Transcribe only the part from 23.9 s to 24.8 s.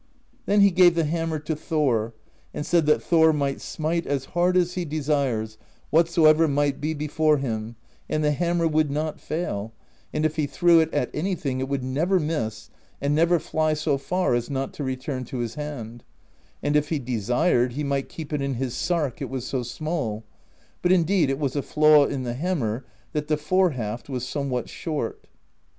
was somewhat